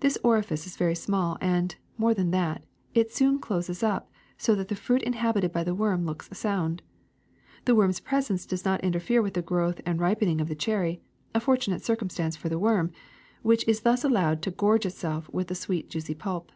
This 0.00 0.16
orifice 0.24 0.66
is 0.66 0.78
very 0.78 0.94
small 0.94 1.36
and, 1.38 1.76
more 1.98 2.14
than 2.14 2.30
that, 2.30 2.64
it 2.94 3.12
soon 3.14 3.38
closes 3.38 3.82
up, 3.82 4.10
so 4.38 4.54
that 4.54 4.68
the 4.68 4.74
fruit 4.74 5.02
inhabited 5.02 5.52
by 5.52 5.64
the 5.64 5.74
worm 5.74 6.06
looks 6.06 6.30
sound. 6.32 6.80
The 7.66 7.74
worm's 7.74 8.00
presence 8.00 8.46
does 8.46 8.64
not 8.64 8.82
interfere 8.82 9.20
with 9.20 9.34
the 9.34 9.42
growth 9.42 9.82
and 9.84 10.00
ripening 10.00 10.40
of 10.40 10.48
the 10.48 10.54
cherry, 10.56 11.02
a 11.34 11.40
fortunate 11.40 11.82
cir 11.84 11.96
cumstance 11.96 12.38
for 12.38 12.48
the 12.48 12.58
worm, 12.58 12.92
which 13.42 13.68
is 13.68 13.82
thus 13.82 14.02
allowed 14.02 14.40
to 14.44 14.50
gorge 14.50 14.86
itself 14.86 15.28
with 15.30 15.48
the 15.48 15.54
juicy 15.54 16.00
sweet 16.14 16.18
pulp. 16.18 16.52